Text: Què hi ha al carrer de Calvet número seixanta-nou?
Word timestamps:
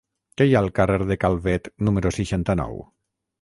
Què 0.41 0.45
hi 0.47 0.53
ha 0.55 0.61
al 0.63 0.69
carrer 0.79 1.05
de 1.11 1.17
Calvet 1.25 1.69
número 1.89 2.13
seixanta-nou? 2.17 2.83